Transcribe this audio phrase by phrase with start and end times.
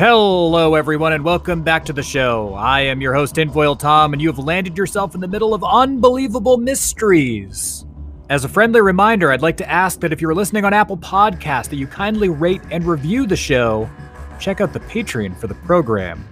[0.00, 2.54] Hello, everyone, and welcome back to the show.
[2.54, 5.62] I am your host, Tinfoil Tom, and you have landed yourself in the middle of
[5.62, 7.84] unbelievable mysteries.
[8.30, 11.68] As a friendly reminder, I'd like to ask that if you're listening on Apple Podcast,
[11.68, 13.90] that you kindly rate and review the show.
[14.38, 16.24] Check out the Patreon for the program.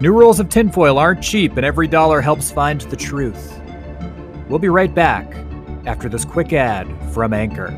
[0.00, 3.60] New rules of tinfoil aren't cheap, and every dollar helps find the truth.
[4.48, 5.30] We'll be right back
[5.84, 7.68] after this quick ad from Anchor.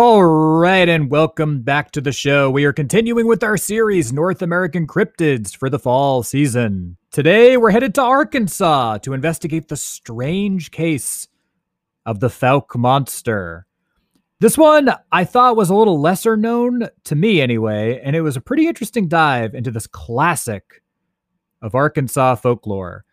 [0.00, 2.52] All right, and welcome back to the show.
[2.52, 6.96] We are continuing with our series, North American Cryptids, for the fall season.
[7.10, 11.26] Today, we're headed to Arkansas to investigate the strange case
[12.06, 13.66] of the Fouke monster.
[14.38, 18.36] This one I thought was a little lesser known to me anyway, and it was
[18.36, 20.80] a pretty interesting dive into this classic
[21.60, 23.04] of Arkansas folklore.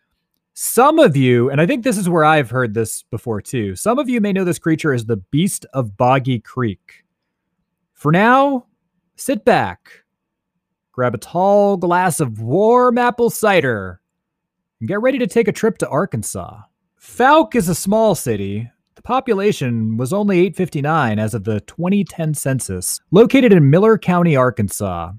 [0.58, 3.98] Some of you, and I think this is where I've heard this before too, some
[3.98, 7.04] of you may know this creature as the Beast of Boggy Creek.
[7.92, 8.64] For now,
[9.16, 9.90] sit back,
[10.92, 14.00] grab a tall glass of warm apple cider,
[14.80, 16.62] and get ready to take a trip to Arkansas.
[16.98, 18.70] Fouke is a small city.
[18.94, 25.12] The population was only 859 as of the 2010 census, located in Miller County, Arkansas.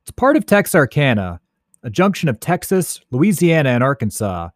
[0.00, 1.42] It's part of Texarkana,
[1.82, 4.48] a junction of Texas, Louisiana, and Arkansas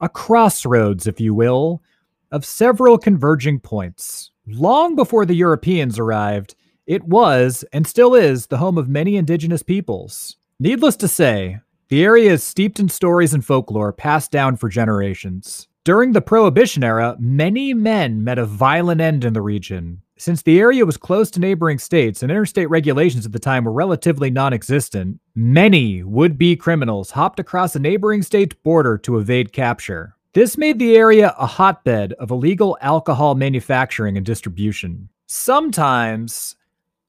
[0.00, 1.82] a crossroads, if you will,
[2.30, 4.30] of several converging points.
[4.46, 6.54] Long before the Europeans arrived,
[6.86, 10.36] it was, and still is, the home of many indigenous peoples.
[10.58, 15.68] Needless to say, the area is steeped in stories and folklore passed down for generations.
[15.84, 20.02] During the Prohibition era, many men met a violent end in the region.
[20.20, 23.72] Since the area was close to neighboring states and interstate regulations at the time were
[23.72, 29.54] relatively non existent, many would be criminals hopped across a neighboring state's border to evade
[29.54, 30.14] capture.
[30.34, 35.08] This made the area a hotbed of illegal alcohol manufacturing and distribution.
[35.24, 36.54] Sometimes,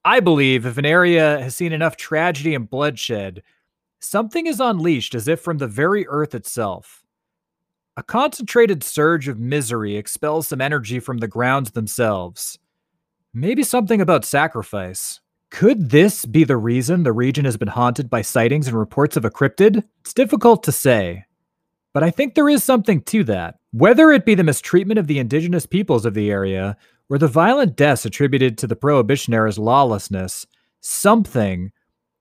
[0.06, 3.44] I believe, if an area has seen enough tragedy and bloodshed,
[4.00, 7.04] something is unleashed as if from the very earth itself.
[7.98, 12.58] A concentrated surge of misery expels some energy from the grounds themselves.
[13.34, 15.22] Maybe something about sacrifice.
[15.52, 19.24] Could this be the reason the region has been haunted by sightings and reports of
[19.24, 19.84] a cryptid?
[20.02, 21.26] It's difficult to say,
[21.94, 23.56] but I think there is something to that.
[23.72, 26.76] Whether it be the mistreatment of the indigenous peoples of the area
[27.10, 30.46] or the violent deaths attributed to the Prohibition era's lawlessness,
[30.82, 31.72] something,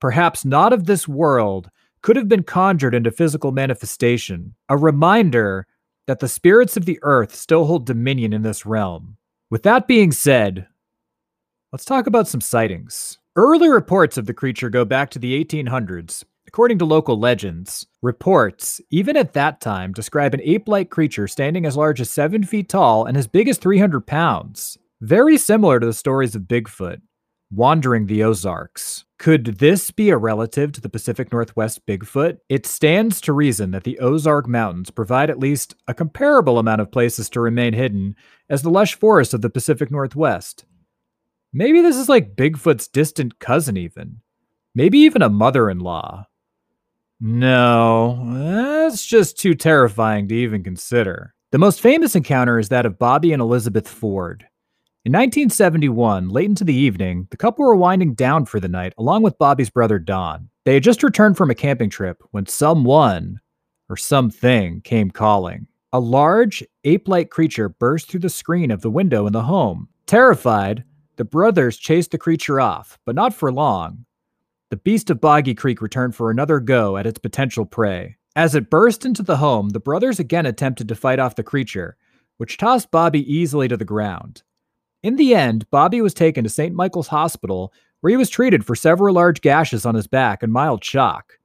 [0.01, 1.71] perhaps not of this world,
[2.03, 5.67] could have been conjured into physical manifestation, a reminder
[6.07, 9.17] that the spirits of the earth still hold dominion in this realm.
[9.51, 10.67] With that being said,
[11.73, 13.19] let's talk about some sightings.
[13.37, 16.25] Early reports of the creature go back to the 1800s.
[16.49, 21.65] According to local legends, reports, even at that time, describe an ape like creature standing
[21.65, 24.77] as large as 7 feet tall and as big as 300 pounds.
[25.01, 27.01] Very similar to the stories of Bigfoot
[27.51, 29.05] wandering the Ozarks.
[29.19, 32.39] Could this be a relative to the Pacific Northwest Bigfoot?
[32.49, 36.93] It stands to reason that the Ozark Mountains provide at least a comparable amount of
[36.93, 38.15] places to remain hidden
[38.49, 40.65] as the lush forests of the Pacific Northwest.
[41.53, 44.21] Maybe this is like Bigfoot's distant cousin, even.
[44.75, 46.27] Maybe even a mother in law.
[47.21, 51.35] No, that's just too terrifying to even consider.
[51.51, 54.47] The most famous encounter is that of Bobby and Elizabeth Ford.
[55.05, 59.23] In 1971, late into the evening, the couple were winding down for the night along
[59.23, 60.49] with Bobby's brother Don.
[60.65, 63.41] They had just returned from a camping trip when someone
[63.89, 65.67] or something came calling.
[65.93, 69.89] A large, ape like creature burst through the screen of the window in the home.
[70.07, 70.85] Terrified,
[71.21, 74.07] the brothers chased the creature off, but not for long.
[74.71, 78.17] The beast of Boggy Creek returned for another go at its potential prey.
[78.35, 81.99] As it burst into the home, the brothers again attempted to fight off the creature,
[82.39, 84.45] which tossed Bobby easily to the ground.
[85.03, 86.75] In the end, Bobby was taken to St.
[86.75, 87.71] Michael's Hospital,
[88.01, 91.39] where he was treated for several large gashes on his back and mild shock.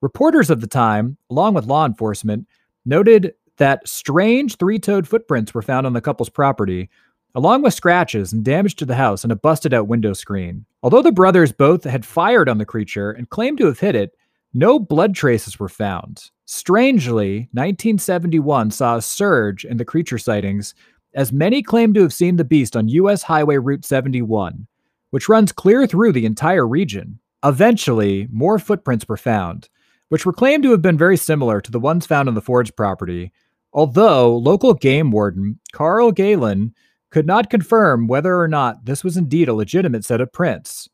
[0.00, 2.46] Reporters of the time, along with law enforcement,
[2.86, 6.88] noted that strange three toed footprints were found on the couple's property,
[7.34, 10.64] along with scratches and damage to the house and a busted out window screen.
[10.82, 14.14] Although the brothers both had fired on the creature and claimed to have hit it,
[14.52, 16.30] no blood traces were found.
[16.46, 20.74] Strangely, 1971 saw a surge in the creature sightings
[21.14, 23.22] as many claimed to have seen the beast on U.S.
[23.22, 24.66] Highway Route 71,
[25.10, 27.20] which runs clear through the entire region.
[27.44, 29.68] Eventually, more footprints were found,
[30.08, 32.70] which were claimed to have been very similar to the ones found on the Ford's
[32.70, 33.32] property,
[33.72, 36.74] although local game warden Carl Galen
[37.10, 40.88] could not confirm whether or not this was indeed a legitimate set of prints.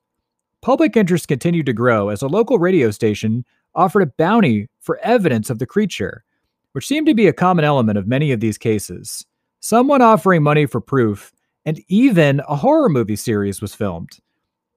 [0.63, 5.51] Public interest continued to grow as a local radio station offered a bounty for evidence
[5.51, 6.25] of the creature,
[6.73, 9.25] which seemed to be a common element of many of these cases
[9.61, 11.33] someone offering money for proof,
[11.65, 14.21] and even a horror movie series was filmed.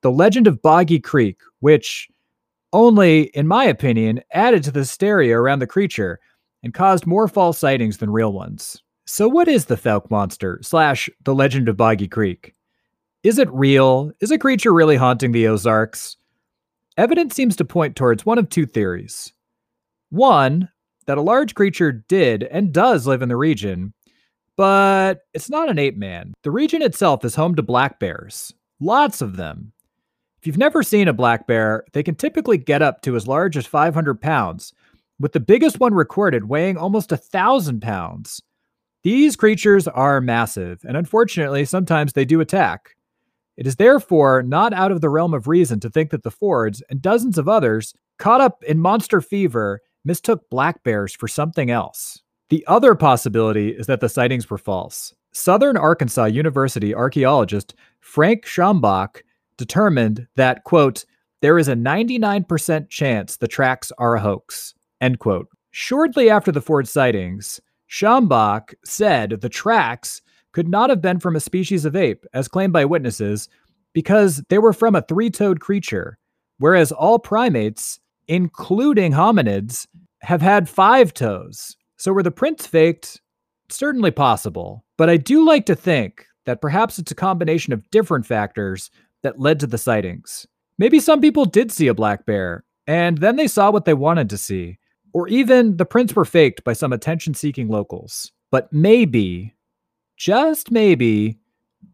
[0.01, 2.09] the legend of Boggy Creek, which
[2.71, 6.19] only, in my opinion, added to the hysteria around the creature
[6.63, 8.81] and caused more false sightings than real ones.
[9.11, 12.53] So, what is the Fouke monster slash the legend of Boggy Creek?
[13.23, 14.11] Is it real?
[14.21, 16.15] Is a creature really haunting the Ozarks?
[16.95, 19.33] Evidence seems to point towards one of two theories.
[20.11, 20.69] One,
[21.07, 23.95] that a large creature did and does live in the region,
[24.55, 26.35] but it's not an ape man.
[26.43, 29.73] The region itself is home to black bears, lots of them.
[30.39, 33.57] If you've never seen a black bear, they can typically get up to as large
[33.57, 34.71] as 500 pounds,
[35.19, 38.43] with the biggest one recorded weighing almost a thousand pounds.
[39.03, 42.95] These creatures are massive, and unfortunately, sometimes they do attack.
[43.55, 46.83] It is therefore not out of the realm of reason to think that the Fords
[46.89, 52.21] and dozens of others, caught up in monster fever, mistook black bears for something else.
[52.49, 55.13] The other possibility is that the sightings were false.
[55.31, 59.21] Southern Arkansas University archaeologist Frank Schambach
[59.57, 61.05] determined that, quote,
[61.41, 65.47] there is a 99% chance the tracks are a hoax, end quote.
[65.71, 70.21] Shortly after the Ford sightings, Schambach said the tracks
[70.51, 73.49] could not have been from a species of ape, as claimed by witnesses,
[73.93, 76.17] because they were from a three toed creature,
[76.57, 79.87] whereas all primates, including hominids,
[80.21, 81.75] have had five toes.
[81.97, 83.21] So were the prints faked?
[83.69, 84.85] Certainly possible.
[84.97, 88.89] But I do like to think that perhaps it's a combination of different factors
[89.21, 90.47] that led to the sightings.
[90.77, 94.29] Maybe some people did see a black bear, and then they saw what they wanted
[94.31, 94.78] to see.
[95.13, 98.31] Or even the prints were faked by some attention seeking locals.
[98.51, 99.55] But maybe,
[100.17, 101.39] just maybe,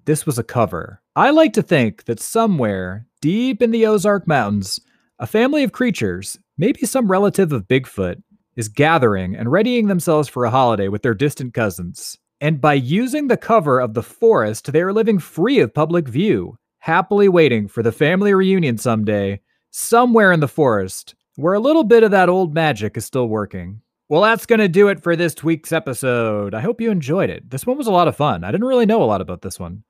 [0.05, 1.01] this was a cover.
[1.15, 4.79] I like to think that somewhere deep in the Ozark Mountains,
[5.19, 8.21] a family of creatures, maybe some relative of Bigfoot,
[8.55, 12.17] is gathering and readying themselves for a holiday with their distant cousins.
[12.41, 16.57] And by using the cover of the forest, they are living free of public view,
[16.79, 19.39] happily waiting for the family reunion someday,
[19.71, 23.81] somewhere in the forest, where a little bit of that old magic is still working.
[24.07, 26.53] Well, that's going to do it for this week's episode.
[26.53, 27.49] I hope you enjoyed it.
[27.49, 28.43] This one was a lot of fun.
[28.43, 29.83] I didn't really know a lot about this one.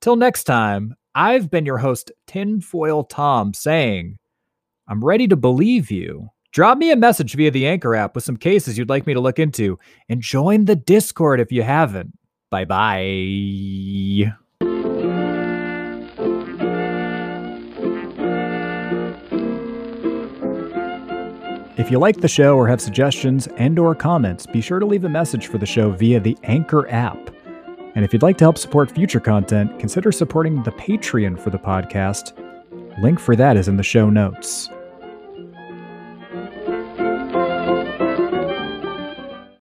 [0.00, 4.16] Till next time, I've been your host, Tinfoil Tom, saying,
[4.88, 6.30] I'm ready to believe you.
[6.52, 9.20] Drop me a message via the Anchor app with some cases you'd like me to
[9.20, 9.78] look into,
[10.08, 12.18] and join the Discord if you haven't.
[12.50, 14.32] Bye bye.
[21.80, 25.04] If you like the show or have suggestions and or comments, be sure to leave
[25.04, 27.34] a message for the show via the Anchor app.
[27.94, 31.58] And if you'd like to help support future content, consider supporting the Patreon for the
[31.58, 32.34] podcast.
[33.00, 34.68] Link for that is in the show notes.